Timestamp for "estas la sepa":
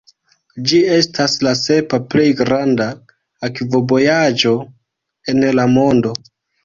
0.93-1.99